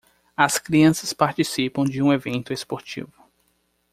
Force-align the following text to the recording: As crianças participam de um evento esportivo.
As 0.35 0.57
crianças 0.57 1.13
participam 1.13 1.83
de 1.83 2.01
um 2.01 2.11
evento 2.11 2.51
esportivo. 2.51 3.13